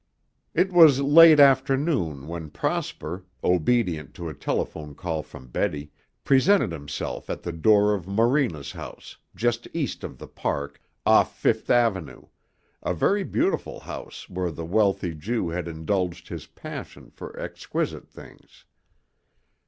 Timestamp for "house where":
13.81-14.49